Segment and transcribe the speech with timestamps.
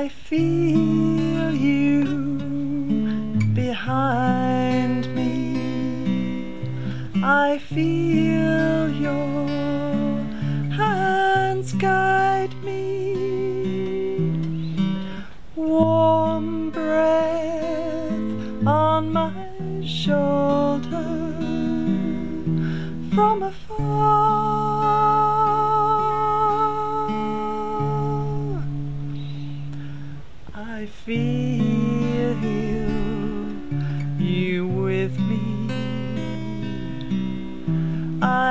[0.00, 2.04] I feel you
[3.52, 5.58] behind me.
[7.20, 9.48] I feel your
[10.70, 13.16] hands guide me.
[15.56, 18.12] Warm breath
[18.64, 19.32] on my
[19.84, 21.10] shoulder
[23.12, 24.27] from afar.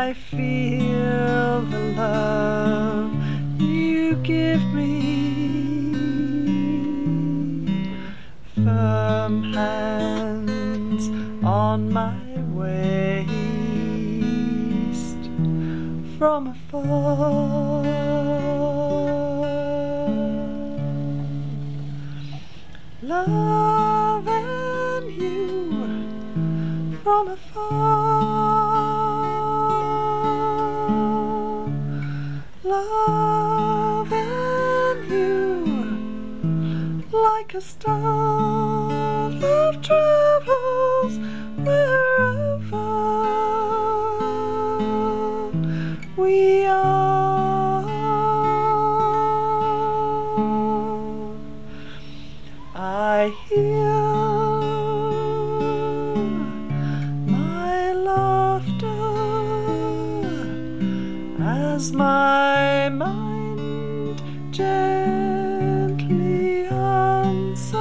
[0.07, 3.11] I feel the love
[3.59, 6.23] you give me.
[8.55, 11.09] Firm hands
[11.44, 12.16] on my
[12.55, 12.88] waist
[16.17, 17.83] from afar.
[23.02, 26.22] Love and you
[27.03, 28.47] from afar.
[32.78, 39.30] Love and you like a star.
[39.31, 41.17] Love travels
[41.66, 42.88] wherever
[46.17, 47.84] we are.
[52.75, 53.91] I hear
[57.25, 59.03] my laughter
[61.41, 61.91] as
[62.89, 64.21] my mind
[64.52, 67.77] gently answers.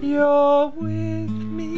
[0.00, 1.74] You're with me,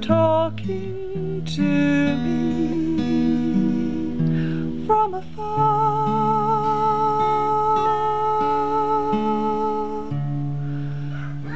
[0.00, 2.46] talking to me
[4.86, 5.62] from afar.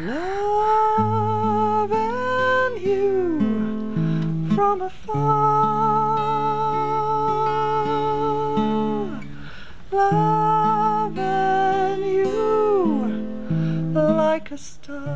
[0.07, 3.41] Love and you
[4.55, 5.46] from afar.
[14.57, 15.16] Like star.